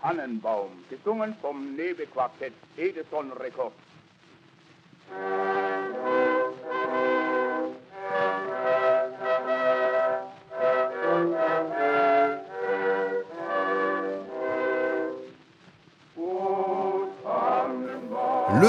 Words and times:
Tannenbaum, 0.00 0.70
gesungen 0.88 1.36
vom 1.42 1.76
Nebequartett 1.76 2.54
Edison 2.76 3.32
Rekord. 3.32 3.72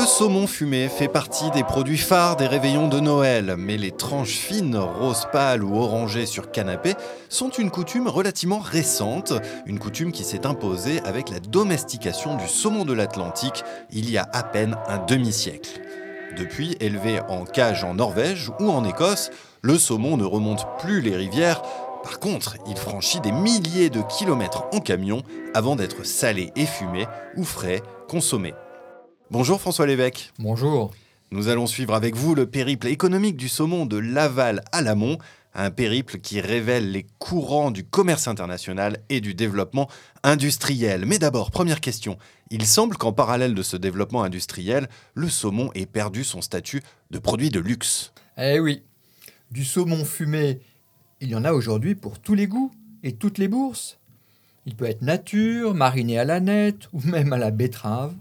Le 0.01 0.07
saumon 0.07 0.47
fumé 0.47 0.89
fait 0.89 1.07
partie 1.07 1.51
des 1.51 1.63
produits 1.63 1.99
phares 1.99 2.35
des 2.35 2.47
réveillons 2.47 2.87
de 2.87 2.99
Noël, 2.99 3.53
mais 3.55 3.77
les 3.77 3.91
tranches 3.91 4.39
fines, 4.39 4.75
rose 4.75 5.27
pâle 5.31 5.63
ou 5.63 5.77
orangées 5.77 6.25
sur 6.25 6.49
canapé 6.49 6.95
sont 7.29 7.51
une 7.51 7.69
coutume 7.69 8.07
relativement 8.07 8.57
récente, 8.57 9.31
une 9.67 9.77
coutume 9.77 10.11
qui 10.11 10.23
s'est 10.23 10.47
imposée 10.47 11.01
avec 11.01 11.29
la 11.29 11.39
domestication 11.39 12.35
du 12.35 12.47
saumon 12.47 12.83
de 12.83 12.93
l'Atlantique 12.93 13.63
il 13.91 14.09
y 14.09 14.17
a 14.17 14.27
à 14.33 14.41
peine 14.41 14.75
un 14.87 14.97
demi-siècle. 14.97 15.79
Depuis 16.35 16.75
élevé 16.79 17.19
en 17.29 17.45
cage 17.45 17.83
en 17.83 17.93
Norvège 17.93 18.51
ou 18.59 18.71
en 18.71 18.83
Écosse, 18.83 19.29
le 19.61 19.77
saumon 19.77 20.17
ne 20.17 20.25
remonte 20.25 20.65
plus 20.79 21.01
les 21.01 21.15
rivières, 21.15 21.61
par 22.01 22.19
contre, 22.19 22.57
il 22.67 22.75
franchit 22.75 23.21
des 23.21 23.31
milliers 23.31 23.91
de 23.91 24.01
kilomètres 24.01 24.63
en 24.73 24.79
camion 24.79 25.21
avant 25.53 25.75
d'être 25.75 26.03
salé 26.07 26.51
et 26.55 26.65
fumé 26.65 27.05
ou 27.37 27.43
frais 27.43 27.83
consommé. 28.09 28.55
Bonjour 29.31 29.61
François 29.61 29.87
Lévesque. 29.87 30.33
Bonjour. 30.39 30.91
Nous 31.31 31.47
allons 31.47 31.65
suivre 31.65 31.93
avec 31.93 32.17
vous 32.17 32.35
le 32.35 32.47
périple 32.47 32.87
économique 32.87 33.37
du 33.37 33.47
saumon 33.47 33.85
de 33.85 33.95
l'aval 33.95 34.61
à 34.73 34.81
l'amont, 34.81 35.19
un 35.55 35.71
périple 35.71 36.17
qui 36.17 36.41
révèle 36.41 36.91
les 36.91 37.05
courants 37.17 37.71
du 37.71 37.85
commerce 37.85 38.27
international 38.27 38.97
et 39.07 39.21
du 39.21 39.33
développement 39.33 39.87
industriel. 40.23 41.05
Mais 41.05 41.17
d'abord, 41.17 41.49
première 41.49 41.79
question. 41.79 42.17
Il 42.49 42.65
semble 42.65 42.97
qu'en 42.97 43.13
parallèle 43.13 43.55
de 43.55 43.63
ce 43.63 43.77
développement 43.77 44.23
industriel, 44.23 44.89
le 45.13 45.29
saumon 45.29 45.71
ait 45.75 45.85
perdu 45.85 46.25
son 46.25 46.41
statut 46.41 46.81
de 47.09 47.17
produit 47.17 47.51
de 47.51 47.61
luxe. 47.61 48.11
Eh 48.37 48.59
oui, 48.59 48.83
du 49.49 49.63
saumon 49.63 50.03
fumé, 50.03 50.59
il 51.21 51.29
y 51.29 51.35
en 51.35 51.45
a 51.45 51.53
aujourd'hui 51.53 51.95
pour 51.95 52.19
tous 52.19 52.35
les 52.35 52.47
goûts 52.47 52.73
et 53.01 53.13
toutes 53.13 53.37
les 53.37 53.47
bourses. 53.47 53.97
Il 54.65 54.75
peut 54.75 54.87
être 54.87 55.03
nature, 55.03 55.73
mariné 55.73 56.19
à 56.19 56.25
la 56.25 56.41
nette 56.41 56.89
ou 56.91 56.99
même 57.05 57.31
à 57.31 57.37
la 57.37 57.51
betterave. 57.51 58.13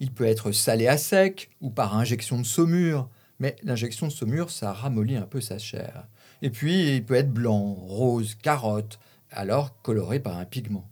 Il 0.00 0.10
peut 0.10 0.24
être 0.24 0.50
salé 0.50 0.88
à 0.88 0.96
sec 0.96 1.50
ou 1.60 1.70
par 1.70 1.96
injection 1.96 2.38
de 2.38 2.46
saumure, 2.46 3.08
mais 3.38 3.56
l'injection 3.62 4.06
de 4.08 4.12
saumure, 4.12 4.50
ça 4.50 4.72
ramollit 4.72 5.16
un 5.16 5.26
peu 5.26 5.40
sa 5.40 5.58
chair. 5.58 6.08
Et 6.42 6.50
puis, 6.50 6.96
il 6.96 7.04
peut 7.04 7.14
être 7.14 7.32
blanc, 7.32 7.74
rose, 7.74 8.34
carotte, 8.34 8.98
alors 9.30 9.80
coloré 9.82 10.18
par 10.18 10.38
un 10.38 10.44
pigment. 10.44 10.88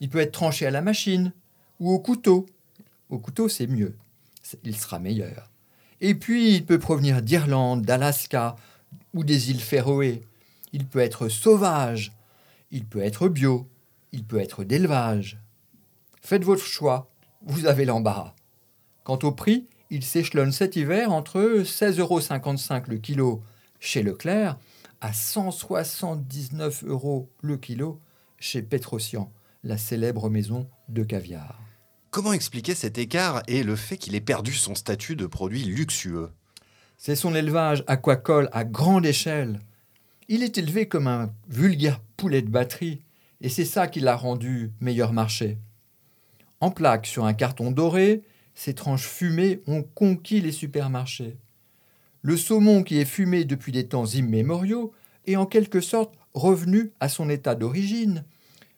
Il 0.00 0.08
peut 0.08 0.20
être 0.20 0.32
tranché 0.32 0.66
à 0.66 0.70
la 0.70 0.80
machine 0.80 1.32
ou 1.78 1.90
au 1.90 1.98
couteau. 1.98 2.46
Au 3.10 3.18
couteau, 3.18 3.48
c'est 3.48 3.66
mieux. 3.66 3.96
Il 4.64 4.76
sera 4.76 4.98
meilleur. 4.98 5.50
Et 6.00 6.14
puis, 6.14 6.54
il 6.54 6.64
peut 6.64 6.78
provenir 6.78 7.20
d'Irlande, 7.20 7.82
d'Alaska 7.82 8.56
ou 9.12 9.22
des 9.22 9.50
îles 9.50 9.60
Féroé. 9.60 10.22
Il 10.72 10.86
peut 10.86 11.00
être 11.00 11.28
sauvage. 11.28 12.12
Il 12.70 12.86
peut 12.86 13.02
être 13.02 13.28
bio. 13.28 13.68
Il 14.12 14.24
peut 14.24 14.40
être 14.40 14.64
d'élevage. 14.64 15.38
Faites 16.22 16.44
votre 16.44 16.64
choix 16.64 17.09
vous 17.44 17.66
avez 17.66 17.84
l'embarras. 17.84 18.34
Quant 19.04 19.18
au 19.22 19.32
prix, 19.32 19.68
il 19.90 20.04
s'échelonne 20.04 20.52
cet 20.52 20.76
hiver 20.76 21.12
entre 21.12 21.62
16,55 21.62 21.98
euros 22.00 22.20
le 22.88 22.98
kilo 22.98 23.42
chez 23.80 24.02
Leclerc 24.02 24.58
à 25.00 25.12
179 25.12 26.84
euros 26.84 27.30
le 27.40 27.56
kilo 27.56 28.00
chez 28.38 28.62
Petrosian, 28.62 29.32
la 29.64 29.78
célèbre 29.78 30.28
maison 30.30 30.68
de 30.88 31.02
caviar. 31.02 31.58
Comment 32.10 32.32
expliquer 32.32 32.74
cet 32.74 32.98
écart 32.98 33.42
et 33.46 33.62
le 33.62 33.76
fait 33.76 33.96
qu'il 33.96 34.14
ait 34.14 34.20
perdu 34.20 34.52
son 34.52 34.74
statut 34.74 35.16
de 35.16 35.26
produit 35.26 35.64
luxueux? 35.64 36.30
C'est 36.96 37.16
son 37.16 37.34
élevage 37.34 37.84
aquacole 37.86 38.48
à 38.52 38.64
grande 38.64 39.06
échelle. 39.06 39.60
Il 40.28 40.42
est 40.42 40.58
élevé 40.58 40.86
comme 40.86 41.06
un 41.06 41.32
vulgaire 41.48 42.00
poulet 42.16 42.42
de 42.42 42.50
batterie, 42.50 43.04
et 43.40 43.48
c'est 43.48 43.64
ça 43.64 43.88
qui 43.88 44.00
l'a 44.00 44.16
rendu 44.16 44.72
meilleur 44.80 45.12
marché. 45.12 45.58
En 46.60 46.70
plaques 46.70 47.06
sur 47.06 47.24
un 47.24 47.32
carton 47.32 47.70
doré, 47.70 48.22
ces 48.54 48.74
tranches 48.74 49.06
fumées 49.06 49.62
ont 49.66 49.82
conquis 49.82 50.40
les 50.40 50.52
supermarchés. 50.52 51.38
Le 52.22 52.36
saumon 52.36 52.82
qui 52.82 52.98
est 52.98 53.06
fumé 53.06 53.44
depuis 53.44 53.72
des 53.72 53.88
temps 53.88 54.04
immémoriaux 54.04 54.92
est 55.26 55.36
en 55.36 55.46
quelque 55.46 55.80
sorte 55.80 56.14
revenu 56.34 56.92
à 57.00 57.08
son 57.08 57.30
état 57.30 57.54
d'origine, 57.54 58.24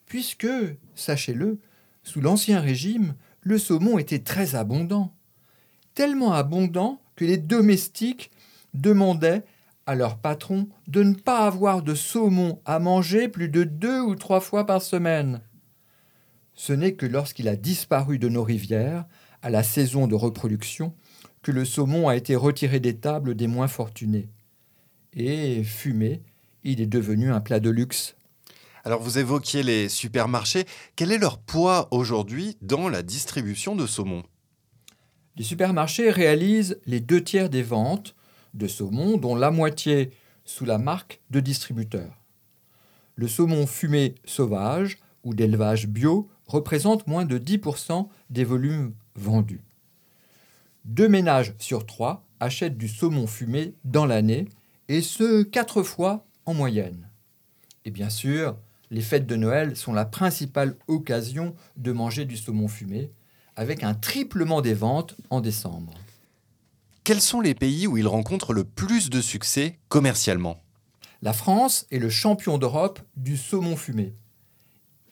puisque, 0.06 0.46
sachez-le, 0.94 1.58
sous 2.04 2.20
l'Ancien 2.20 2.60
Régime, 2.60 3.14
le 3.40 3.58
saumon 3.58 3.98
était 3.98 4.20
très 4.20 4.54
abondant. 4.54 5.12
Tellement 5.94 6.32
abondant 6.32 7.00
que 7.16 7.24
les 7.24 7.38
domestiques 7.38 8.30
demandaient 8.74 9.42
à 9.86 9.96
leur 9.96 10.18
patron 10.18 10.68
de 10.86 11.02
ne 11.02 11.14
pas 11.14 11.46
avoir 11.46 11.82
de 11.82 11.94
saumon 11.94 12.60
à 12.64 12.78
manger 12.78 13.28
plus 13.28 13.48
de 13.48 13.64
deux 13.64 14.00
ou 14.00 14.14
trois 14.14 14.40
fois 14.40 14.64
par 14.64 14.80
semaine 14.80 15.40
ce 16.62 16.72
n'est 16.72 16.94
que 16.94 17.06
lorsqu'il 17.06 17.48
a 17.48 17.56
disparu 17.56 18.20
de 18.20 18.28
nos 18.28 18.44
rivières, 18.44 19.04
à 19.42 19.50
la 19.50 19.64
saison 19.64 20.06
de 20.06 20.14
reproduction, 20.14 20.94
que 21.42 21.50
le 21.50 21.64
saumon 21.64 22.06
a 22.06 22.14
été 22.14 22.36
retiré 22.36 22.78
des 22.78 22.98
tables 22.98 23.34
des 23.34 23.48
moins 23.48 23.66
fortunés. 23.66 24.28
Et 25.12 25.64
fumé, 25.64 26.22
il 26.62 26.80
est 26.80 26.86
devenu 26.86 27.32
un 27.32 27.40
plat 27.40 27.58
de 27.58 27.68
luxe. 27.68 28.14
Alors 28.84 29.02
vous 29.02 29.18
évoquiez 29.18 29.64
les 29.64 29.88
supermarchés. 29.88 30.64
Quel 30.94 31.10
est 31.10 31.18
leur 31.18 31.38
poids 31.38 31.88
aujourd'hui 31.90 32.56
dans 32.62 32.88
la 32.88 33.02
distribution 33.02 33.74
de 33.74 33.88
saumon? 33.88 34.22
Les 35.34 35.42
supermarchés 35.42 36.12
réalisent 36.12 36.78
les 36.86 37.00
deux 37.00 37.24
tiers 37.24 37.50
des 37.50 37.64
ventes 37.64 38.14
de 38.54 38.68
saumon, 38.68 39.16
dont 39.16 39.34
la 39.34 39.50
moitié 39.50 40.10
sous 40.44 40.64
la 40.64 40.78
marque 40.78 41.22
de 41.28 41.40
distributeur. 41.40 42.22
Le 43.16 43.26
saumon 43.26 43.66
fumé 43.66 44.14
sauvage 44.24 44.98
ou 45.24 45.34
d'élevage 45.34 45.88
bio 45.88 46.28
représente 46.46 47.06
moins 47.06 47.24
de 47.24 47.38
10% 47.38 48.08
des 48.30 48.44
volumes 48.44 48.94
vendus. 49.14 49.60
Deux 50.84 51.08
ménages 51.08 51.54
sur 51.58 51.86
trois 51.86 52.24
achètent 52.40 52.76
du 52.76 52.88
saumon 52.88 53.26
fumé 53.26 53.74
dans 53.84 54.06
l'année, 54.06 54.48
et 54.88 55.00
ce, 55.00 55.42
quatre 55.42 55.82
fois 55.82 56.26
en 56.44 56.54
moyenne. 56.54 57.08
Et 57.84 57.90
bien 57.90 58.10
sûr, 58.10 58.56
les 58.90 59.00
fêtes 59.00 59.26
de 59.26 59.36
Noël 59.36 59.76
sont 59.76 59.92
la 59.92 60.04
principale 60.04 60.76
occasion 60.88 61.54
de 61.76 61.92
manger 61.92 62.24
du 62.24 62.36
saumon 62.36 62.68
fumé, 62.68 63.10
avec 63.56 63.84
un 63.84 63.94
triplement 63.94 64.60
des 64.60 64.74
ventes 64.74 65.16
en 65.30 65.40
décembre. 65.40 65.94
Quels 67.04 67.20
sont 67.20 67.40
les 67.40 67.54
pays 67.54 67.86
où 67.86 67.96
il 67.96 68.06
rencontre 68.06 68.52
le 68.52 68.64
plus 68.64 69.10
de 69.10 69.20
succès 69.20 69.78
commercialement? 69.88 70.62
La 71.20 71.32
France 71.32 71.86
est 71.90 71.98
le 71.98 72.10
champion 72.10 72.58
d'Europe 72.58 73.00
du 73.16 73.36
saumon 73.36 73.76
fumé 73.76 74.14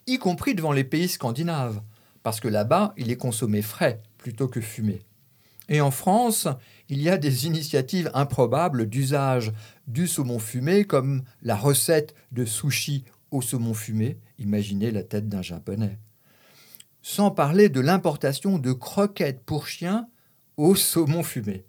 y 0.06 0.18
compris 0.18 0.54
devant 0.54 0.72
les 0.72 0.84
pays 0.84 1.08
scandinaves, 1.08 1.80
parce 2.22 2.40
que 2.40 2.48
là-bas, 2.48 2.94
il 2.96 3.10
est 3.10 3.16
consommé 3.16 3.62
frais 3.62 4.02
plutôt 4.18 4.48
que 4.48 4.60
fumé. 4.60 5.02
Et 5.68 5.80
en 5.80 5.92
France, 5.92 6.48
il 6.88 7.00
y 7.00 7.08
a 7.08 7.16
des 7.16 7.46
initiatives 7.46 8.10
improbables 8.12 8.88
d'usage 8.88 9.52
du 9.86 10.08
saumon 10.08 10.40
fumé, 10.40 10.84
comme 10.84 11.22
la 11.42 11.56
recette 11.56 12.14
de 12.32 12.44
sushi 12.44 13.04
au 13.30 13.40
saumon 13.40 13.74
fumé, 13.74 14.18
imaginez 14.38 14.90
la 14.90 15.04
tête 15.04 15.28
d'un 15.28 15.42
japonais. 15.42 15.98
Sans 17.02 17.30
parler 17.30 17.68
de 17.68 17.80
l'importation 17.80 18.58
de 18.58 18.72
croquettes 18.72 19.44
pour 19.44 19.68
chiens 19.68 20.08
au 20.56 20.74
saumon 20.74 21.22
fumé. 21.22 21.64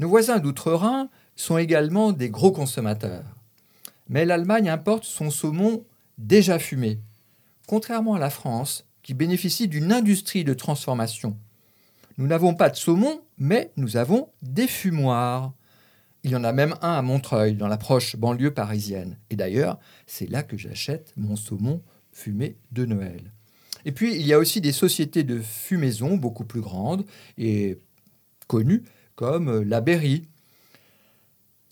Nos 0.00 0.08
voisins 0.08 0.38
d'outre-Rhin 0.38 1.08
sont 1.36 1.58
également 1.58 2.12
des 2.12 2.28
gros 2.28 2.52
consommateurs. 2.52 3.24
Mais 4.08 4.24
l'Allemagne 4.24 4.68
importe 4.68 5.04
son 5.04 5.30
saumon 5.30 5.84
déjà 6.18 6.58
fumé, 6.58 6.98
contrairement 7.70 8.14
à 8.14 8.18
la 8.18 8.30
France, 8.30 8.84
qui 9.04 9.14
bénéficie 9.14 9.68
d'une 9.68 9.92
industrie 9.92 10.42
de 10.42 10.54
transformation. 10.54 11.38
Nous 12.18 12.26
n'avons 12.26 12.52
pas 12.52 12.68
de 12.68 12.74
saumon, 12.74 13.20
mais 13.38 13.70
nous 13.76 13.96
avons 13.96 14.28
des 14.42 14.66
fumoirs. 14.66 15.52
Il 16.24 16.32
y 16.32 16.34
en 16.34 16.42
a 16.42 16.50
même 16.50 16.74
un 16.82 16.94
à 16.94 17.02
Montreuil, 17.02 17.54
dans 17.54 17.68
la 17.68 17.76
proche 17.76 18.16
banlieue 18.16 18.52
parisienne. 18.52 19.18
Et 19.30 19.36
d'ailleurs, 19.36 19.78
c'est 20.08 20.28
là 20.28 20.42
que 20.42 20.56
j'achète 20.56 21.12
mon 21.16 21.36
saumon 21.36 21.80
fumé 22.10 22.56
de 22.72 22.86
Noël. 22.86 23.30
Et 23.84 23.92
puis, 23.92 24.16
il 24.16 24.26
y 24.26 24.32
a 24.32 24.38
aussi 24.40 24.60
des 24.60 24.72
sociétés 24.72 25.22
de 25.22 25.38
fumaison 25.38 26.16
beaucoup 26.16 26.44
plus 26.44 26.62
grandes 26.62 27.06
et 27.38 27.78
connues, 28.48 28.82
comme 29.14 29.62
la 29.62 29.80
Berry. 29.80 30.26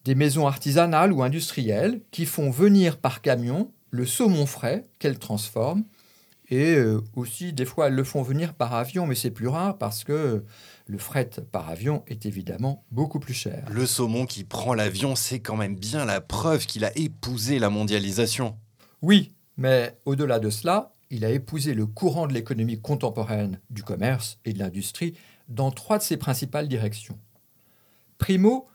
Des 0.05 0.15
maisons 0.15 0.47
artisanales 0.47 1.13
ou 1.13 1.25
industrielles 1.25 2.03
qui 2.13 2.25
font 2.25 2.51
venir 2.51 2.99
par 2.99 3.21
camion 3.21 3.73
le 3.91 4.07
saumon 4.07 4.47
frais 4.47 4.87
qu'elles 4.99 5.19
transforment. 5.19 5.85
Et 6.51 6.77
euh, 6.77 7.03
aussi, 7.15 7.53
des 7.53 7.67
fois, 7.67 7.89
elles 7.89 7.95
le 7.95 8.05
font 8.05 8.23
venir 8.23 8.55
par 8.55 8.75
avion, 8.75 9.07
mais 9.07 9.15
c'est 9.15 9.31
plus 9.31 9.49
rare 9.49 9.77
parce 9.77 10.03
que 10.03 10.45
le 10.87 10.99
fret 10.99 11.29
par 11.53 11.69
avion 11.69 12.03
est 12.07 12.25
évidemment 12.25 12.85
beaucoup 12.91 13.21
plus 13.21 13.35
cher. 13.35 13.69
Le 13.71 13.85
saumon 13.85 14.25
qui 14.25 14.45
prend 14.45 14.73
l'avion, 14.73 15.15
c'est 15.15 15.41
quand 15.41 15.57
même 15.57 15.77
bien 15.77 16.07
la 16.07 16.23
preuve 16.23 16.67
qu'il 16.67 16.87
a 16.87 16.97
épousé 16.97 17.59
la 17.59 17.69
mondialisation. 17.69 18.57
Oui, 19.03 19.35
mais 19.59 19.99
au-delà 20.07 20.39
de 20.39 20.49
cela, 20.49 20.95
il 21.11 21.25
a 21.25 21.31
épousé 21.31 21.75
le 21.75 21.87
courant 21.87 22.27
de 22.27 22.33
l'économie 22.33 22.81
contemporaine, 22.81 23.61
du 23.69 23.83
commerce 23.83 24.39
et 24.47 24.55
de 24.55 24.59
l'industrie 24.59 25.15
dans 25.49 25.71
trois 25.71 25.99
de 25.99 26.03
ses 26.03 26.17
principales 26.17 26.69
directions. 26.69 27.19
Primo, 28.19 28.69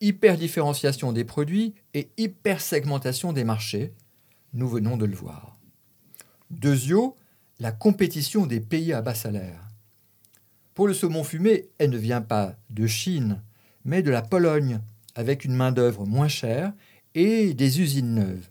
hyper-différenciation 0.00 1.12
des 1.12 1.24
produits 1.24 1.74
et 1.94 2.10
hyper-segmentation 2.16 3.32
des 3.32 3.44
marchés. 3.44 3.92
Nous 4.56 4.68
venons 4.68 4.96
de 4.96 5.04
le 5.04 5.14
voir. 5.14 5.58
Deuxio, 6.48 7.14
la 7.60 7.72
compétition 7.72 8.46
des 8.46 8.58
pays 8.58 8.94
à 8.94 9.02
bas 9.02 9.14
salaire. 9.14 9.60
Pour 10.72 10.88
le 10.88 10.94
saumon 10.94 11.24
fumé, 11.24 11.68
elle 11.76 11.90
ne 11.90 11.98
vient 11.98 12.22
pas 12.22 12.54
de 12.70 12.86
Chine, 12.86 13.42
mais 13.84 14.02
de 14.02 14.10
la 14.10 14.22
Pologne, 14.22 14.80
avec 15.14 15.44
une 15.44 15.54
main-d'œuvre 15.54 16.06
moins 16.06 16.28
chère 16.28 16.72
et 17.14 17.52
des 17.52 17.82
usines 17.82 18.14
neuves. 18.14 18.48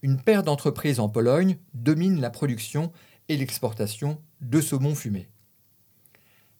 Une 0.00 0.18
paire 0.18 0.42
d'entreprises 0.42 0.98
en 0.98 1.10
Pologne 1.10 1.58
domine 1.74 2.22
la 2.22 2.30
production 2.30 2.90
et 3.28 3.36
l'exportation 3.36 4.22
de 4.40 4.62
saumon 4.62 4.94
fumé. 4.94 5.28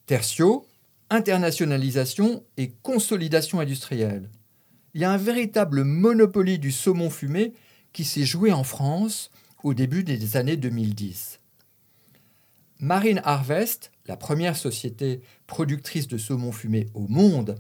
Tertio, 0.05 0.67
internationalisation 1.09 2.45
et 2.59 2.73
consolidation 2.83 3.61
industrielle. 3.61 4.29
Il 4.93 5.01
y 5.01 5.05
a 5.05 5.11
un 5.11 5.17
véritable 5.17 5.85
monopoly 5.85 6.59
du 6.59 6.71
saumon 6.71 7.09
fumé 7.09 7.55
qui 7.99 8.05
s'est 8.05 8.25
joué 8.25 8.53
en 8.53 8.63
France 8.63 9.33
au 9.65 9.75
début 9.75 10.05
des 10.05 10.37
années 10.37 10.57
2010. 10.57 11.41
Marine 12.79 13.21
Harvest, 13.25 13.91
la 14.07 14.17
première 14.17 14.55
société 14.55 15.21
productrice 15.49 16.07
de 16.07 16.17
saumon 16.17 16.53
fumé 16.53 16.87
au 16.95 17.09
monde, 17.09 17.57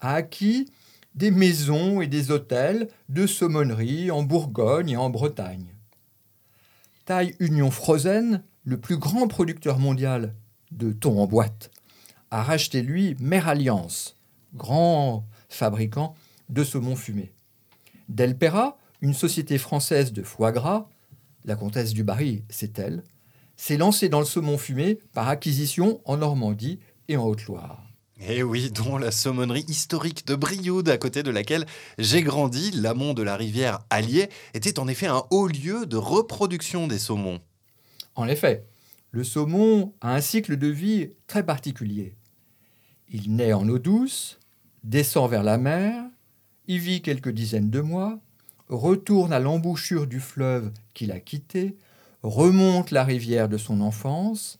a 0.00 0.14
acquis 0.14 0.70
des 1.14 1.30
maisons 1.30 2.00
et 2.00 2.06
des 2.06 2.30
hôtels 2.30 2.88
de 3.10 3.26
saumonnerie 3.26 4.10
en 4.10 4.22
Bourgogne 4.22 4.88
et 4.88 4.96
en 4.96 5.10
Bretagne. 5.10 5.66
Taille 7.04 7.34
Union 7.38 7.70
Frozen, 7.70 8.42
le 8.64 8.80
plus 8.80 8.96
grand 8.96 9.28
producteur 9.28 9.78
mondial 9.78 10.34
de 10.72 10.92
thon 10.92 11.20
en 11.20 11.26
boîte, 11.26 11.70
a 12.30 12.42
racheté 12.42 12.80
lui 12.80 13.16
Mère 13.20 13.48
Alliance, 13.48 14.16
grand 14.54 15.26
fabricant 15.50 16.14
de 16.48 16.64
saumon 16.64 16.96
fumé. 16.96 17.34
Delpera, 18.08 18.78
une 19.04 19.12
société 19.12 19.58
française 19.58 20.14
de 20.14 20.22
foie 20.22 20.50
gras, 20.50 20.88
la 21.44 21.56
comtesse 21.56 21.92
du 21.92 22.04
Barry, 22.04 22.42
c'est 22.48 22.78
elle, 22.78 23.04
s'est 23.54 23.76
lancée 23.76 24.08
dans 24.08 24.18
le 24.18 24.24
saumon 24.24 24.56
fumé 24.56 24.98
par 25.12 25.28
acquisition 25.28 26.00
en 26.06 26.16
Normandie 26.16 26.78
et 27.08 27.18
en 27.18 27.26
Haute-Loire. 27.26 27.84
Et 28.18 28.38
eh 28.38 28.42
oui, 28.42 28.70
dont 28.70 28.96
la 28.96 29.10
saumonnerie 29.10 29.66
historique 29.68 30.26
de 30.26 30.34
Brioude, 30.36 30.88
à 30.88 30.96
côté 30.96 31.22
de 31.22 31.30
laquelle 31.30 31.66
j'ai 31.98 32.22
grandi, 32.22 32.70
l'amont 32.70 33.12
de 33.12 33.22
la 33.22 33.36
rivière 33.36 33.80
Allier, 33.90 34.30
était 34.54 34.78
en 34.78 34.88
effet 34.88 35.06
un 35.06 35.24
haut 35.30 35.48
lieu 35.48 35.84
de 35.84 35.98
reproduction 35.98 36.86
des 36.86 36.98
saumons. 36.98 37.40
En 38.14 38.26
effet, 38.26 38.64
le 39.10 39.22
saumon 39.22 39.92
a 40.00 40.14
un 40.14 40.22
cycle 40.22 40.56
de 40.56 40.68
vie 40.68 41.10
très 41.26 41.44
particulier. 41.44 42.16
Il 43.10 43.36
naît 43.36 43.52
en 43.52 43.68
eau 43.68 43.78
douce, 43.78 44.38
descend 44.82 45.30
vers 45.30 45.42
la 45.42 45.58
mer, 45.58 46.04
y 46.68 46.78
vit 46.78 47.02
quelques 47.02 47.28
dizaines 47.28 47.68
de 47.68 47.82
mois, 47.82 48.18
retourne 48.68 49.32
à 49.32 49.40
l'embouchure 49.40 50.06
du 50.06 50.20
fleuve 50.20 50.72
qu'il 50.94 51.12
a 51.12 51.20
quitté, 51.20 51.76
remonte 52.22 52.90
la 52.90 53.04
rivière 53.04 53.48
de 53.48 53.58
son 53.58 53.80
enfance, 53.80 54.58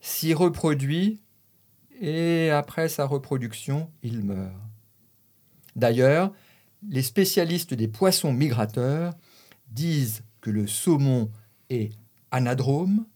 s'y 0.00 0.34
reproduit 0.34 1.20
et 2.00 2.50
après 2.50 2.88
sa 2.88 3.06
reproduction, 3.06 3.90
il 4.02 4.22
meurt. 4.22 4.52
D'ailleurs, 5.76 6.32
les 6.88 7.02
spécialistes 7.02 7.74
des 7.74 7.88
poissons 7.88 8.32
migrateurs 8.32 9.14
disent 9.70 10.22
que 10.40 10.50
le 10.50 10.66
saumon 10.66 11.30
est 11.70 11.92
anadrome, 12.30 13.06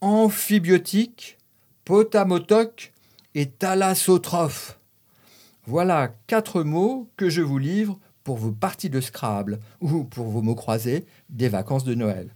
amphibiotique, 0.00 1.38
potamotoque 1.84 2.92
et 3.34 3.46
thalassotrophe. 3.46 4.78
Voilà 5.66 6.14
quatre 6.26 6.62
mots 6.62 7.10
que 7.16 7.28
je 7.28 7.42
vous 7.42 7.58
livre 7.58 7.98
pour 8.26 8.38
vos 8.38 8.50
parties 8.50 8.90
de 8.90 9.00
Scrabble 9.00 9.60
ou 9.80 10.02
pour 10.02 10.26
vos 10.26 10.42
mots 10.42 10.56
croisés 10.56 11.06
des 11.30 11.48
vacances 11.48 11.84
de 11.84 11.94
Noël. 11.94 12.34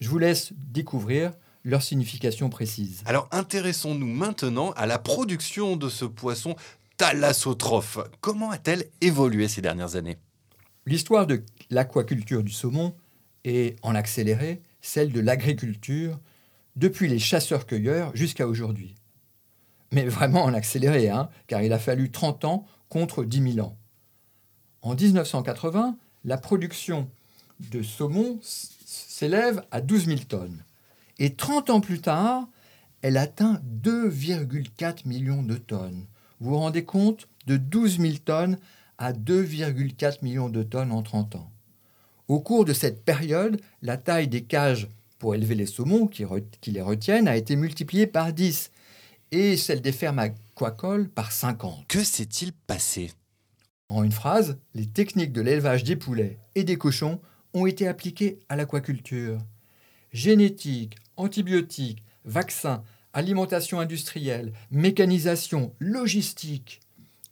Je 0.00 0.08
vous 0.08 0.16
laisse 0.16 0.54
découvrir 0.56 1.30
leur 1.62 1.82
signification 1.82 2.48
précise. 2.48 3.02
Alors 3.04 3.28
intéressons-nous 3.32 4.06
maintenant 4.06 4.70
à 4.78 4.86
la 4.86 4.98
production 4.98 5.76
de 5.76 5.90
ce 5.90 6.06
poisson 6.06 6.56
thalassotrophe. 6.96 7.98
Comment 8.22 8.50
a-t-elle 8.50 8.86
évolué 9.02 9.46
ces 9.46 9.60
dernières 9.60 9.94
années? 9.94 10.16
L'histoire 10.86 11.26
de 11.26 11.42
l'aquaculture 11.68 12.42
du 12.42 12.52
saumon 12.52 12.94
est 13.44 13.76
en 13.82 13.94
accéléré 13.94 14.62
celle 14.80 15.12
de 15.12 15.20
l'agriculture 15.20 16.18
depuis 16.76 17.08
les 17.08 17.18
chasseurs-cueilleurs 17.18 18.16
jusqu'à 18.16 18.48
aujourd'hui. 18.48 18.94
Mais 19.92 20.06
vraiment 20.06 20.44
en 20.44 20.54
accéléré, 20.54 21.10
hein, 21.10 21.28
car 21.46 21.60
il 21.60 21.74
a 21.74 21.78
fallu 21.78 22.10
30 22.10 22.46
ans 22.46 22.64
contre 22.88 23.22
10 23.22 23.52
000 23.52 23.66
ans. 23.66 23.76
En 24.86 24.94
1980, 24.94 25.96
la 26.24 26.38
production 26.38 27.10
de 27.72 27.82
saumon 27.82 28.38
s'élève 28.40 29.64
à 29.72 29.80
12 29.80 30.06
000 30.06 30.18
tonnes. 30.28 30.62
Et 31.18 31.34
30 31.34 31.70
ans 31.70 31.80
plus 31.80 32.00
tard, 32.00 32.46
elle 33.02 33.16
atteint 33.16 33.60
2,4 33.82 35.08
millions 35.08 35.42
de 35.42 35.56
tonnes. 35.56 36.06
Vous 36.38 36.50
vous 36.50 36.58
rendez 36.58 36.84
compte 36.84 37.26
De 37.48 37.56
12 37.56 37.98
000 37.98 38.14
tonnes 38.24 38.58
à 38.96 39.12
2,4 39.12 40.18
millions 40.22 40.50
de 40.50 40.62
tonnes 40.62 40.92
en 40.92 41.02
30 41.02 41.34
ans. 41.34 41.50
Au 42.28 42.38
cours 42.38 42.64
de 42.64 42.72
cette 42.72 43.04
période, 43.04 43.60
la 43.82 43.96
taille 43.96 44.28
des 44.28 44.44
cages 44.44 44.86
pour 45.18 45.34
élever 45.34 45.56
les 45.56 45.66
saumons 45.66 46.06
qui, 46.06 46.22
qui 46.60 46.70
les 46.70 46.82
retiennent 46.82 47.26
a 47.26 47.36
été 47.36 47.56
multipliée 47.56 48.06
par 48.06 48.32
10 48.32 48.70
et 49.32 49.56
celle 49.56 49.80
des 49.80 49.90
fermes 49.90 50.20
aquacoles 50.20 51.08
par 51.08 51.32
50. 51.32 51.88
Que 51.88 52.04
s'est-il 52.04 52.52
passé? 52.52 53.10
En 53.88 54.02
une 54.02 54.12
phrase, 54.12 54.58
les 54.74 54.86
techniques 54.86 55.32
de 55.32 55.40
l'élevage 55.40 55.84
des 55.84 55.96
poulets 55.96 56.38
et 56.54 56.64
des 56.64 56.76
cochons 56.76 57.20
ont 57.54 57.66
été 57.66 57.86
appliquées 57.86 58.40
à 58.48 58.56
l'aquaculture. 58.56 59.38
Génétique, 60.12 60.96
antibiotiques, 61.16 62.02
vaccins, 62.24 62.82
alimentation 63.12 63.78
industrielle, 63.80 64.52
mécanisation, 64.70 65.72
logistique, 65.78 66.80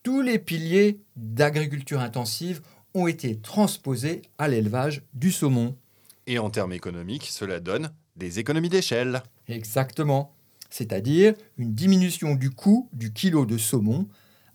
tous 0.04 0.20
les 0.20 0.38
piliers 0.38 1.00
d'agriculture 1.16 2.00
intensive 2.00 2.60
ont 2.92 3.06
été 3.06 3.40
transposés 3.40 4.22
à 4.38 4.48
l'élevage 4.48 5.02
du 5.14 5.32
saumon. 5.32 5.76
Et 6.26 6.38
en 6.38 6.50
termes 6.50 6.72
économiques, 6.72 7.26
cela 7.30 7.58
donne 7.58 7.90
des 8.14 8.38
économies 8.38 8.68
d'échelle. 8.68 9.22
Exactement, 9.48 10.32
c'est-à-dire 10.70 11.34
une 11.56 11.74
diminution 11.74 12.34
du 12.34 12.50
coût 12.50 12.88
du 12.92 13.12
kilo 13.12 13.46
de 13.46 13.58
saumon 13.58 14.06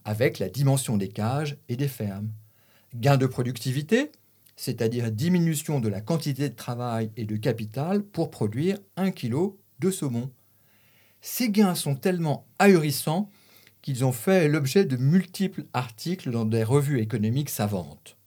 avec 0.10 0.40
la 0.40 0.50
dimension 0.50 0.98
des 0.98 1.08
cages 1.08 1.56
et 1.70 1.76
des 1.76 1.88
fermes. 1.88 2.32
Gain 2.96 3.16
de 3.16 3.28
productivité, 3.28 4.12
c'est-à-dire 4.56 5.12
diminution 5.12 5.80
de 5.80 5.88
la 5.88 6.02
quantité 6.02 6.50
de 6.50 6.56
travail 6.56 7.12
et 7.16 7.26
de 7.26 7.36
capital 7.36 8.02
pour 8.02 8.32
produire 8.32 8.80
un 8.98 9.12
kilo 9.12 9.60
de 9.78 9.92
saumon. 9.92 10.32
Ces 11.22 11.52
gains 11.52 11.76
sont 11.76 11.94
tellement 11.94 12.48
ahurissants 12.58 13.30
qu'ils 13.84 14.04
ont 14.04 14.12
fait 14.12 14.48
l'objet 14.48 14.84
de 14.84 14.98
multiples 14.98 15.66
articles 15.74 16.32
dans 16.32 16.46
des 16.46 16.64
revues 16.64 17.02
économiques 17.02 17.52
savantes. 17.52 18.18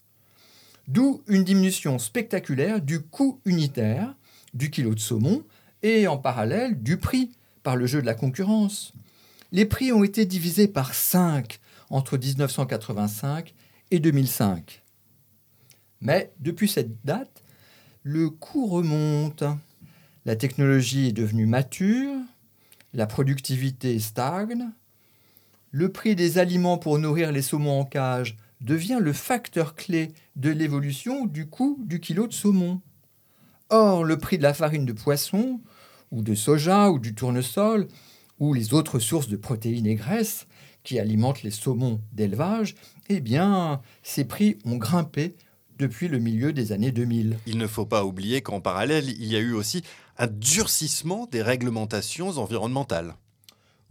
D'où 0.87 1.21
une 1.27 1.43
diminution 1.43 1.99
spectaculaire 1.99 2.81
du 2.81 3.01
coût 3.01 3.41
unitaire 3.45 4.15
du 4.55 4.71
kilo 4.71 4.95
de 4.95 5.01
saumon 5.01 5.43
et 5.83 6.07
en 6.07 6.17
parallèle 6.17 6.81
du 6.81 6.97
prix 6.97 7.33
par 7.65 7.75
le 7.75 7.87
jeu 7.87 8.01
de 8.01 8.07
la 8.07 8.15
concurrence. 8.15 8.93
Les 9.51 9.67
prix 9.67 9.91
ont 9.91 10.05
été 10.05 10.27
divisés 10.27 10.69
par 10.69 10.95
5 10.95 11.59
entre 11.93 12.17
1985 12.17 13.55
et 13.93 14.01
2005. 14.01 14.83
Mais 16.01 16.33
depuis 16.41 16.69
cette 16.69 17.05
date, 17.05 17.45
le 18.03 18.31
coût 18.31 18.67
remonte. 18.67 19.45
La 20.25 20.35
technologie 20.35 21.09
est 21.09 21.13
devenue 21.13 21.47
mature, 21.47 22.15
la 22.95 23.07
productivité 23.07 23.99
stagne, 23.99 24.71
le 25.71 25.91
prix 25.91 26.15
des 26.15 26.39
aliments 26.39 26.79
pour 26.79 26.99
nourrir 26.99 27.33
les 27.33 27.43
saumons 27.43 27.81
en 27.81 27.85
cage 27.85 28.37
devient 28.61 28.99
le 29.01 29.13
facteur 29.13 29.75
clé 29.75 30.13
de 30.37 30.51
l'évolution 30.51 31.27
du 31.27 31.47
coût 31.47 31.79
du 31.83 32.01
kilo 32.01 32.27
de 32.27 32.33
saumon. 32.33 32.81
Or, 33.69 34.05
le 34.05 34.17
prix 34.17 34.39
de 34.39 34.43
la 34.43 34.55
farine 34.55 34.87
de 34.87 34.93
poisson, 34.93 35.61
ou 36.11 36.23
de 36.23 36.35
soja, 36.35 36.91
ou 36.91 36.99
du 36.99 37.15
tournesol, 37.15 37.89
ou 38.39 38.55
les 38.55 38.75
autres 38.75 38.99
sources 38.99 39.29
de 39.29 39.37
protéines 39.37 39.87
et 39.87 39.95
graisses 39.95 40.47
qui 40.85 40.99
alimentent 40.99 41.43
les 41.43 41.51
saumons 41.51 42.01
d'élevage, 42.13 42.75
eh 43.09 43.21
bien, 43.21 43.81
ces 44.03 44.25
prix 44.25 44.59
ont 44.65 44.77
grimpé 44.77 45.37
depuis 45.79 46.09
le 46.09 46.19
milieu 46.19 46.53
des 46.53 46.73
années 46.73 46.93
2000. 46.93 47.39
Il 47.47 47.59
ne 47.59 47.67
faut 47.67 47.87
pas 47.87 48.05
oublier 48.05 48.41
qu'en 48.41 48.61
parallèle, 48.61 49.09
il 49.09 49.27
y 49.27 49.37
a 49.37 49.41
eu 49.41 49.53
aussi 49.53 49.83
un 50.19 50.27
durcissement 50.27 51.27
des 51.27 51.43
réglementations 51.43 52.39
environnementales. 52.39 53.17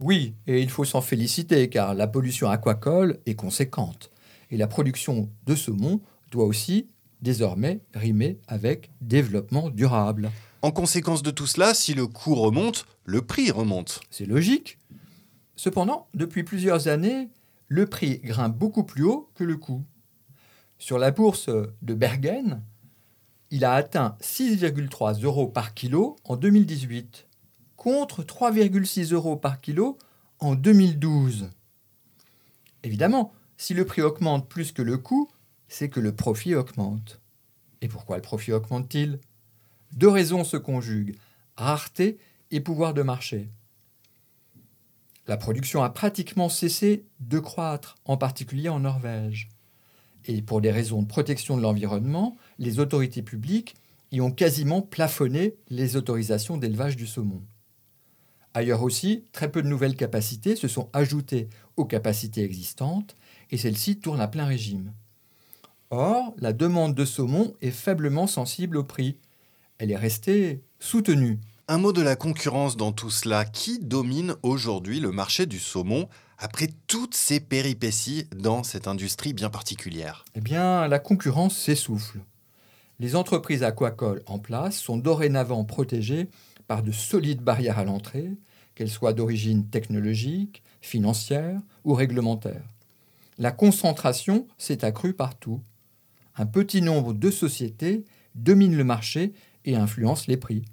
Oui, 0.00 0.34
et 0.46 0.60
il 0.60 0.70
faut 0.70 0.84
s'en 0.84 1.00
féliciter 1.00 1.68
car 1.68 1.94
la 1.94 2.06
pollution 2.06 2.48
aquacole 2.48 3.20
est 3.26 3.34
conséquente. 3.34 4.10
Et 4.50 4.56
la 4.56 4.66
production 4.66 5.30
de 5.46 5.54
saumon 5.54 6.00
doit 6.30 6.44
aussi 6.44 6.88
désormais 7.20 7.80
rimer 7.94 8.38
avec 8.48 8.90
développement 9.00 9.70
durable. 9.70 10.30
En 10.60 10.72
conséquence 10.72 11.22
de 11.22 11.30
tout 11.30 11.46
cela, 11.46 11.72
si 11.72 11.94
le 11.94 12.06
coût 12.06 12.34
remonte, 12.34 12.86
le 13.04 13.22
prix 13.22 13.50
remonte. 13.50 14.00
C'est 14.10 14.26
logique. 14.26 14.78
Cependant, 15.56 16.08
depuis 16.14 16.42
plusieurs 16.42 16.88
années, 16.88 17.30
le 17.68 17.86
prix 17.86 18.18
grimpe 18.18 18.56
beaucoup 18.56 18.84
plus 18.84 19.04
haut 19.04 19.30
que 19.34 19.44
le 19.44 19.56
coût. 19.56 19.84
Sur 20.78 20.98
la 20.98 21.10
bourse 21.10 21.48
de 21.82 21.94
Bergen, 21.94 22.62
il 23.50 23.64
a 23.64 23.74
atteint 23.74 24.16
6,3 24.20 25.22
euros 25.22 25.46
par 25.46 25.74
kilo 25.74 26.16
en 26.24 26.36
2018, 26.36 27.26
contre 27.76 28.22
3,6 28.22 29.12
euros 29.12 29.36
par 29.36 29.60
kilo 29.60 29.98
en 30.38 30.54
2012. 30.54 31.50
Évidemment, 32.82 33.32
si 33.56 33.74
le 33.74 33.84
prix 33.84 34.02
augmente 34.02 34.48
plus 34.48 34.72
que 34.72 34.82
le 34.82 34.98
coût, 34.98 35.30
c'est 35.68 35.88
que 35.88 36.00
le 36.00 36.14
profit 36.14 36.54
augmente. 36.54 37.20
Et 37.80 37.88
pourquoi 37.88 38.16
le 38.16 38.22
profit 38.22 38.52
augmente-t-il? 38.52 39.20
Deux 39.92 40.08
raisons 40.08 40.44
se 40.44 40.56
conjuguent, 40.56 41.16
rareté 41.56 42.18
et 42.50 42.60
pouvoir 42.60 42.94
de 42.94 43.02
marché. 43.02 43.50
La 45.28 45.36
production 45.36 45.82
a 45.82 45.90
pratiquement 45.90 46.48
cessé 46.48 47.04
de 47.20 47.38
croître, 47.38 47.96
en 48.04 48.16
particulier 48.16 48.68
en 48.68 48.80
Norvège. 48.80 49.48
Et 50.24 50.42
pour 50.42 50.60
des 50.60 50.70
raisons 50.70 51.02
de 51.02 51.06
protection 51.06 51.56
de 51.56 51.62
l'environnement, 51.62 52.36
les 52.58 52.80
autorités 52.80 53.22
publiques 53.22 53.74
y 54.10 54.20
ont 54.20 54.30
quasiment 54.30 54.82
plafonné 54.82 55.54
les 55.68 55.96
autorisations 55.96 56.56
d'élevage 56.56 56.96
du 56.96 57.06
saumon. 57.06 57.42
Ailleurs 58.54 58.82
aussi, 58.82 59.24
très 59.32 59.50
peu 59.50 59.62
de 59.62 59.68
nouvelles 59.68 59.96
capacités 59.96 60.56
se 60.56 60.68
sont 60.68 60.90
ajoutées 60.92 61.48
aux 61.76 61.86
capacités 61.86 62.44
existantes 62.44 63.16
et 63.50 63.56
celles-ci 63.56 63.98
tournent 63.98 64.20
à 64.20 64.28
plein 64.28 64.44
régime. 64.44 64.92
Or, 65.90 66.34
la 66.38 66.52
demande 66.52 66.94
de 66.94 67.04
saumon 67.04 67.54
est 67.60 67.70
faiblement 67.70 68.26
sensible 68.26 68.76
au 68.76 68.84
prix. 68.84 69.18
Elle 69.78 69.90
est 69.90 69.96
restée 69.96 70.62
soutenue. 70.80 71.38
Un 71.68 71.78
mot 71.78 71.92
de 71.92 72.02
la 72.02 72.16
concurrence 72.16 72.76
dans 72.76 72.90
tout 72.90 73.10
cela. 73.10 73.44
Qui 73.44 73.78
domine 73.78 74.34
aujourd'hui 74.42 74.98
le 74.98 75.12
marché 75.12 75.46
du 75.46 75.60
saumon 75.60 76.08
après 76.36 76.68
toutes 76.88 77.14
ces 77.14 77.38
péripéties 77.38 78.26
dans 78.36 78.64
cette 78.64 78.88
industrie 78.88 79.32
bien 79.32 79.48
particulière? 79.48 80.24
Eh 80.34 80.40
bien, 80.40 80.88
la 80.88 80.98
concurrence 80.98 81.56
s'essouffle. 81.56 82.18
Les 82.98 83.14
entreprises 83.14 83.62
aquacoles 83.62 84.24
en 84.26 84.40
place 84.40 84.76
sont 84.76 84.96
dorénavant 84.96 85.64
protégées 85.64 86.28
par 86.66 86.82
de 86.82 86.90
solides 86.90 87.42
barrières 87.42 87.78
à 87.78 87.84
l'entrée, 87.84 88.32
qu'elles 88.74 88.90
soient 88.90 89.12
d'origine 89.12 89.68
technologique, 89.68 90.64
financière 90.80 91.60
ou 91.84 91.94
réglementaire. 91.94 92.64
La 93.38 93.52
concentration 93.52 94.48
s'est 94.58 94.84
accrue 94.84 95.14
partout. 95.14 95.62
Un 96.36 96.46
petit 96.46 96.82
nombre 96.82 97.12
de 97.12 97.30
sociétés 97.30 98.04
domine 98.34 98.76
le 98.76 98.84
marché 98.84 99.32
et 99.64 99.76
influence 99.76 100.26
les 100.26 100.36
prix. 100.36 100.64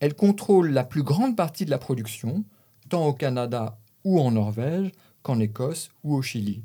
Elles 0.00 0.14
contrôlent 0.14 0.72
la 0.72 0.84
plus 0.84 1.02
grande 1.02 1.36
partie 1.36 1.64
de 1.64 1.70
la 1.70 1.78
production, 1.78 2.44
tant 2.88 3.06
au 3.06 3.12
Canada 3.12 3.78
ou 4.04 4.20
en 4.20 4.32
Norvège 4.32 4.90
qu'en 5.22 5.38
Écosse 5.38 5.90
ou 6.02 6.14
au 6.14 6.22
Chili. 6.22 6.62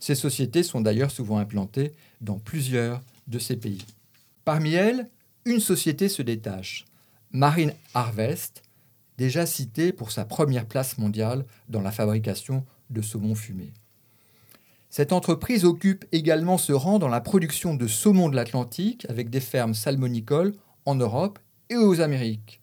Ces 0.00 0.14
sociétés 0.14 0.62
sont 0.62 0.80
d'ailleurs 0.80 1.10
souvent 1.10 1.38
implantées 1.38 1.92
dans 2.20 2.38
plusieurs 2.38 3.00
de 3.26 3.38
ces 3.38 3.56
pays. 3.56 3.84
Parmi 4.44 4.72
elles, 4.72 5.08
une 5.44 5.60
société 5.60 6.08
se 6.08 6.22
détache, 6.22 6.86
Marine 7.30 7.72
Harvest, 7.94 8.62
déjà 9.18 9.46
citée 9.46 9.92
pour 9.92 10.10
sa 10.10 10.24
première 10.24 10.66
place 10.66 10.98
mondiale 10.98 11.44
dans 11.68 11.80
la 11.80 11.92
fabrication 11.92 12.64
de 12.90 13.02
saumon 13.02 13.34
fumé. 13.34 13.72
Cette 14.88 15.12
entreprise 15.12 15.64
occupe 15.64 16.04
également 16.12 16.58
ce 16.58 16.72
rang 16.72 16.98
dans 16.98 17.08
la 17.08 17.20
production 17.20 17.74
de 17.74 17.86
saumon 17.86 18.28
de 18.28 18.36
l'Atlantique 18.36 19.06
avec 19.10 19.28
des 19.28 19.40
fermes 19.40 19.74
salmonicoles 19.74 20.54
en 20.84 20.94
Europe 20.94 21.38
et 21.70 21.76
aux 21.76 22.00
Amériques. 22.00 22.60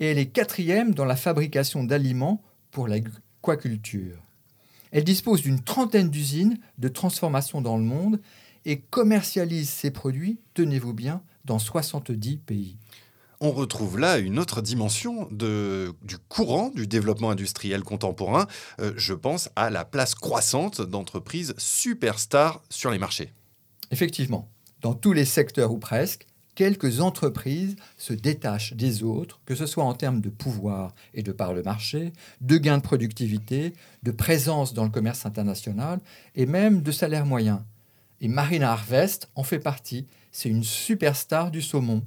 Et 0.00 0.06
elle 0.06 0.18
est 0.18 0.26
quatrième 0.26 0.94
dans 0.94 1.04
la 1.04 1.16
fabrication 1.16 1.84
d'aliments 1.84 2.42
pour 2.70 2.88
l'aquaculture. 2.88 4.22
Elle 4.92 5.04
dispose 5.04 5.42
d'une 5.42 5.62
trentaine 5.62 6.10
d'usines 6.10 6.58
de 6.78 6.88
transformation 6.88 7.60
dans 7.60 7.76
le 7.76 7.84
monde 7.84 8.20
et 8.64 8.80
commercialise 8.80 9.70
ses 9.70 9.90
produits, 9.90 10.38
tenez-vous 10.54 10.92
bien, 10.92 11.22
dans 11.44 11.58
70 11.58 12.38
pays. 12.38 12.76
On 13.40 13.52
retrouve 13.52 13.98
là 13.98 14.18
une 14.18 14.38
autre 14.38 14.62
dimension 14.62 15.28
de, 15.30 15.92
du 16.02 16.16
courant 16.16 16.70
du 16.70 16.86
développement 16.86 17.30
industriel 17.30 17.82
contemporain. 17.82 18.46
Euh, 18.80 18.92
je 18.96 19.12
pense 19.12 19.50
à 19.56 19.68
la 19.68 19.84
place 19.84 20.14
croissante 20.14 20.80
d'entreprises 20.80 21.54
superstars 21.58 22.62
sur 22.70 22.90
les 22.90 22.98
marchés. 22.98 23.32
Effectivement, 23.90 24.48
dans 24.80 24.94
tous 24.94 25.12
les 25.12 25.26
secteurs 25.26 25.70
ou 25.70 25.78
presque, 25.78 26.26
quelques 26.56 27.00
entreprises 27.00 27.76
se 27.96 28.12
détachent 28.12 28.72
des 28.72 29.04
autres, 29.04 29.40
que 29.46 29.54
ce 29.54 29.66
soit 29.66 29.84
en 29.84 29.94
termes 29.94 30.20
de 30.20 30.30
pouvoir 30.30 30.94
et 31.14 31.22
de 31.22 31.30
part 31.30 31.54
de 31.54 31.62
marché, 31.62 32.12
de 32.40 32.56
gains 32.56 32.78
de 32.78 32.82
productivité, 32.82 33.74
de 34.02 34.10
présence 34.10 34.74
dans 34.74 34.82
le 34.82 34.90
commerce 34.90 35.24
international 35.24 36.00
et 36.34 36.46
même 36.46 36.82
de 36.82 36.90
salaire 36.90 37.26
moyen. 37.26 37.64
Et 38.20 38.26
Marina 38.26 38.72
Harvest 38.72 39.28
en 39.36 39.44
fait 39.44 39.60
partie. 39.60 40.06
C'est 40.32 40.48
une 40.48 40.64
superstar 40.64 41.50
du 41.50 41.62
saumon. 41.62 42.02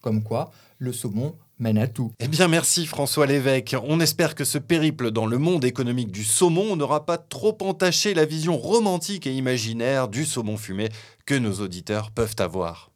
Comme 0.00 0.22
quoi, 0.22 0.50
le 0.78 0.92
saumon 0.92 1.36
mène 1.60 1.78
à 1.78 1.86
tout. 1.86 2.12
Eh 2.18 2.26
bien, 2.26 2.48
merci 2.48 2.86
François 2.86 3.26
Lévesque. 3.26 3.76
On 3.84 4.00
espère 4.00 4.34
que 4.34 4.44
ce 4.44 4.58
périple 4.58 5.12
dans 5.12 5.26
le 5.26 5.38
monde 5.38 5.64
économique 5.64 6.10
du 6.10 6.24
saumon 6.24 6.74
n'aura 6.74 7.06
pas 7.06 7.18
trop 7.18 7.56
entaché 7.60 8.14
la 8.14 8.24
vision 8.24 8.58
romantique 8.58 9.28
et 9.28 9.34
imaginaire 9.34 10.08
du 10.08 10.24
saumon 10.24 10.56
fumé 10.56 10.88
que 11.24 11.36
nos 11.36 11.60
auditeurs 11.60 12.10
peuvent 12.10 12.36
avoir. 12.38 12.91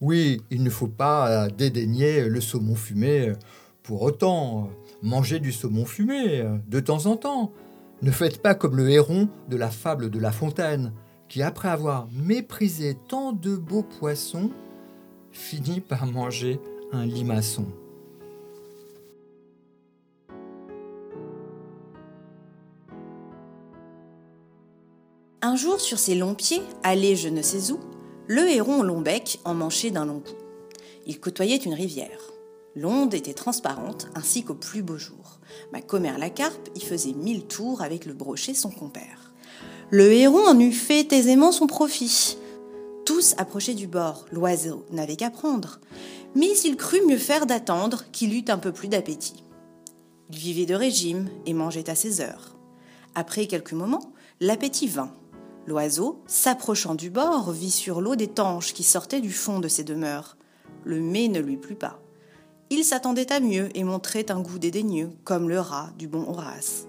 Oui, 0.00 0.40
il 0.50 0.62
ne 0.62 0.70
faut 0.70 0.86
pas 0.86 1.48
dédaigner 1.48 2.28
le 2.28 2.40
saumon 2.40 2.76
fumé 2.76 3.32
pour 3.82 4.02
autant. 4.02 4.70
Manger 5.02 5.38
du 5.38 5.52
saumon 5.52 5.84
fumé 5.84 6.44
de 6.68 6.80
temps 6.80 7.06
en 7.06 7.16
temps. 7.16 7.52
Ne 8.02 8.10
faites 8.12 8.40
pas 8.42 8.54
comme 8.54 8.76
le 8.76 8.90
héron 8.90 9.28
de 9.48 9.56
la 9.56 9.70
fable 9.70 10.10
de 10.10 10.18
La 10.20 10.30
Fontaine, 10.30 10.92
qui 11.28 11.42
après 11.42 11.68
avoir 11.68 12.08
méprisé 12.12 12.96
tant 13.08 13.32
de 13.32 13.56
beaux 13.56 13.82
poissons, 13.82 14.50
finit 15.32 15.80
par 15.80 16.06
manger 16.06 16.60
un 16.92 17.04
limaçon. 17.04 17.66
Un 25.42 25.56
jour, 25.56 25.80
sur 25.80 25.98
ses 25.98 26.14
longs 26.14 26.34
pieds, 26.34 26.62
allé 26.82 27.16
je 27.16 27.28
ne 27.28 27.42
sais 27.42 27.72
où, 27.72 27.80
le 28.28 28.46
héron 28.46 28.82
long 28.82 29.00
bec 29.00 29.40
emmanchait 29.44 29.90
d'un 29.90 30.04
long 30.04 30.20
cou. 30.20 30.34
Il 31.06 31.18
côtoyait 31.18 31.56
une 31.56 31.72
rivière. 31.72 32.20
L'onde 32.76 33.14
était 33.14 33.32
transparente, 33.32 34.08
ainsi 34.14 34.44
qu'au 34.44 34.54
plus 34.54 34.82
beau 34.82 34.98
jour. 34.98 35.40
Ma 35.72 35.80
commère 35.80 36.18
la 36.18 36.28
carpe 36.28 36.68
y 36.74 36.80
faisait 36.80 37.14
mille 37.14 37.46
tours 37.46 37.80
avec 37.80 38.04
le 38.04 38.12
brochet 38.12 38.52
son 38.52 38.70
compère. 38.70 39.32
Le 39.90 40.12
héron 40.12 40.46
en 40.46 40.60
eût 40.60 40.72
fait 40.72 41.10
aisément 41.14 41.52
son 41.52 41.66
profit. 41.66 42.36
Tous 43.06 43.34
approchaient 43.38 43.72
du 43.72 43.86
bord, 43.86 44.26
l'oiseau 44.30 44.84
n'avait 44.90 45.16
qu'à 45.16 45.30
prendre. 45.30 45.80
Mais 46.34 46.52
il 46.64 46.76
crut 46.76 47.06
mieux 47.06 47.16
faire 47.16 47.46
d'attendre 47.46 48.04
qu'il 48.12 48.34
eût 48.34 48.44
un 48.48 48.58
peu 48.58 48.72
plus 48.72 48.88
d'appétit. 48.88 49.42
Il 50.30 50.36
vivait 50.36 50.66
de 50.66 50.74
régime 50.74 51.30
et 51.46 51.54
mangeait 51.54 51.88
à 51.88 51.94
ses 51.94 52.20
heures. 52.20 52.54
Après 53.14 53.46
quelques 53.46 53.72
moments, 53.72 54.12
l'appétit 54.40 54.86
vint. 54.86 55.14
L'oiseau, 55.68 56.22
s'approchant 56.26 56.94
du 56.94 57.10
bord, 57.10 57.52
vit 57.52 57.70
sur 57.70 58.00
l'eau 58.00 58.16
des 58.16 58.28
tanches 58.28 58.72
qui 58.72 58.82
sortaient 58.82 59.20
du 59.20 59.30
fond 59.30 59.60
de 59.60 59.68
ses 59.68 59.84
demeures. 59.84 60.38
Le 60.84 60.98
mets 60.98 61.28
ne 61.28 61.40
lui 61.40 61.58
plut 61.58 61.74
pas. 61.74 62.00
Il 62.70 62.84
s'attendait 62.84 63.30
à 63.30 63.38
mieux 63.38 63.68
et 63.74 63.84
montrait 63.84 64.30
un 64.30 64.40
goût 64.40 64.58
dédaigneux, 64.58 65.10
comme 65.24 65.50
le 65.50 65.60
rat 65.60 65.90
du 65.98 66.08
bon 66.08 66.26
Horace. 66.26 66.86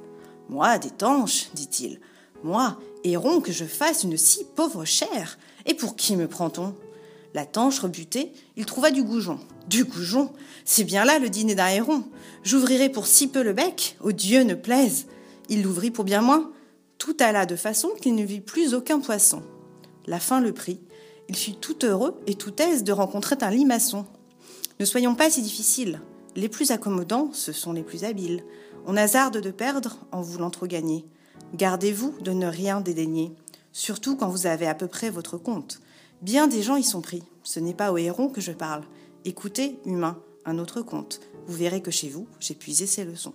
Moi, 0.47 0.77
des 0.77 0.91
tanches, 0.91 1.49
dit-il. 1.53 1.99
Moi, 2.41 2.79
héron, 3.03 3.41
que 3.41 3.51
je 3.51 3.65
fasse 3.65 4.05
une 4.05 4.15
si 4.15 4.45
pauvre 4.55 4.85
chair. 4.85 5.37
Et 5.65 5.73
pour 5.73 5.97
qui 5.97 6.15
me 6.15 6.29
prend-on? 6.29 6.73
La 7.33 7.45
tanche 7.45 7.79
rebutée, 7.79 8.31
il 8.55 8.65
trouva 8.65 8.91
du 8.91 9.03
goujon. 9.03 9.39
Du 9.67 9.83
goujon 9.83 10.31
C'est 10.63 10.85
bien 10.85 11.03
là 11.03 11.19
le 11.19 11.29
dîner 11.29 11.53
d'un 11.53 11.67
héron. 11.67 12.05
J'ouvrirai 12.43 12.87
pour 12.87 13.07
si 13.07 13.27
peu 13.27 13.43
le 13.43 13.51
bec, 13.51 13.97
au 13.99 14.13
Dieu 14.13 14.43
ne 14.43 14.53
plaise. 14.53 15.07
Il 15.49 15.63
l'ouvrit 15.63 15.91
pour 15.91 16.05
bien 16.05 16.21
moins. 16.21 16.49
Tout 16.99 17.15
alla 17.19 17.45
de 17.45 17.55
façon 17.55 17.89
qu'il 17.99 18.13
ne 18.13 18.23
vit 18.23 18.41
plus 18.41 18.75
aucun 18.75 18.99
poisson. 18.99 19.41
La 20.05 20.19
faim 20.19 20.41
le 20.41 20.53
prit. 20.53 20.81
Il 21.29 21.35
fut 21.35 21.55
tout 21.55 21.85
heureux 21.85 22.19
et 22.27 22.35
tout 22.35 22.61
aise 22.61 22.83
de 22.83 22.91
rencontrer 22.91 23.37
un 23.41 23.49
limaçon. 23.49 24.05
Ne 24.79 24.85
soyons 24.85 25.15
pas 25.15 25.29
si 25.29 25.41
difficiles. 25.41 26.01
Les 26.35 26.49
plus 26.49 26.71
accommodants, 26.71 27.29
ce 27.33 27.53
sont 27.53 27.73
les 27.73 27.83
plus 27.83 28.03
habiles. 28.03 28.43
On 28.85 28.97
hasarde 28.97 29.39
de 29.39 29.51
perdre 29.51 29.97
en 30.11 30.21
voulant 30.21 30.49
trop 30.49 30.67
gagner. 30.67 31.05
Gardez-vous 31.55 32.15
de 32.21 32.31
ne 32.31 32.47
rien 32.47 32.81
dédaigner, 32.81 33.31
surtout 33.71 34.15
quand 34.15 34.29
vous 34.29 34.45
avez 34.45 34.67
à 34.67 34.75
peu 34.75 34.87
près 34.87 35.09
votre 35.09 35.37
compte. 35.37 35.79
Bien 36.21 36.47
des 36.47 36.61
gens 36.61 36.75
y 36.75 36.83
sont 36.83 37.01
pris. 37.01 37.23
Ce 37.43 37.59
n'est 37.59 37.73
pas 37.73 37.93
au 37.93 37.97
héron 37.97 38.27
que 38.29 38.41
je 38.41 38.51
parle. 38.51 38.83
Écoutez, 39.23 39.79
humain, 39.85 40.21
un 40.45 40.59
autre 40.59 40.81
conte. 40.81 41.21
Vous 41.47 41.55
verrez 41.55 41.81
que 41.81 41.91
chez 41.91 42.09
vous, 42.09 42.27
j'ai 42.39 42.55
puisé 42.55 42.85
ces 42.87 43.05
leçons. 43.05 43.33